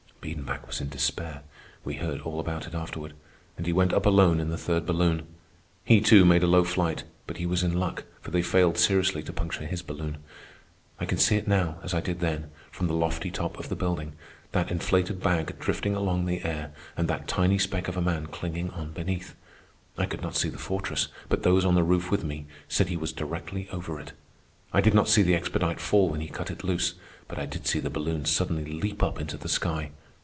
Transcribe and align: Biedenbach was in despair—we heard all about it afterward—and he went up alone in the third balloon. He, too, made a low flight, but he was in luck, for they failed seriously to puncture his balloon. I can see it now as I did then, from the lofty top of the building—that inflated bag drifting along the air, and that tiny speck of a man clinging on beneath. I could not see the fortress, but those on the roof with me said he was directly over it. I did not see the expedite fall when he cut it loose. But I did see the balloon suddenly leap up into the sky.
Biedenbach 0.21 0.67
was 0.67 0.79
in 0.79 0.89
despair—we 0.89 1.95
heard 1.95 2.21
all 2.21 2.39
about 2.39 2.67
it 2.67 2.75
afterward—and 2.75 3.65
he 3.65 3.73
went 3.73 3.91
up 3.91 4.05
alone 4.05 4.39
in 4.39 4.49
the 4.49 4.57
third 4.57 4.85
balloon. 4.85 5.25
He, 5.83 5.99
too, 5.99 6.25
made 6.25 6.43
a 6.43 6.47
low 6.47 6.63
flight, 6.63 7.05
but 7.25 7.37
he 7.37 7.47
was 7.47 7.63
in 7.63 7.73
luck, 7.73 8.03
for 8.21 8.29
they 8.29 8.43
failed 8.43 8.77
seriously 8.77 9.23
to 9.23 9.33
puncture 9.33 9.65
his 9.65 9.81
balloon. 9.81 10.19
I 10.99 11.05
can 11.05 11.17
see 11.17 11.37
it 11.37 11.47
now 11.47 11.79
as 11.81 11.95
I 11.95 12.01
did 12.01 12.19
then, 12.19 12.51
from 12.69 12.85
the 12.85 12.93
lofty 12.93 13.31
top 13.31 13.57
of 13.57 13.69
the 13.69 13.75
building—that 13.75 14.69
inflated 14.69 15.23
bag 15.23 15.55
drifting 15.57 15.95
along 15.95 16.27
the 16.27 16.45
air, 16.45 16.71
and 16.95 17.07
that 17.07 17.27
tiny 17.27 17.57
speck 17.57 17.87
of 17.87 17.97
a 17.97 18.01
man 18.01 18.27
clinging 18.27 18.69
on 18.69 18.91
beneath. 18.91 19.33
I 19.97 20.05
could 20.05 20.21
not 20.21 20.35
see 20.35 20.49
the 20.49 20.59
fortress, 20.59 21.07
but 21.29 21.41
those 21.41 21.65
on 21.65 21.73
the 21.73 21.81
roof 21.83 22.11
with 22.11 22.23
me 22.23 22.45
said 22.67 22.89
he 22.89 22.95
was 22.95 23.11
directly 23.11 23.67
over 23.71 23.99
it. 23.99 24.13
I 24.71 24.81
did 24.81 24.93
not 24.93 25.07
see 25.09 25.23
the 25.23 25.33
expedite 25.35 25.79
fall 25.79 26.09
when 26.09 26.21
he 26.21 26.27
cut 26.27 26.51
it 26.51 26.63
loose. 26.63 26.93
But 27.27 27.39
I 27.39 27.47
did 27.47 27.65
see 27.65 27.79
the 27.79 27.89
balloon 27.89 28.25
suddenly 28.25 28.71
leap 28.71 29.01
up 29.01 29.19
into 29.19 29.37
the 29.37 29.49
sky. 29.49 29.89